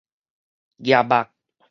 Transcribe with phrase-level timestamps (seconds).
[0.79, 1.29] 鵝肉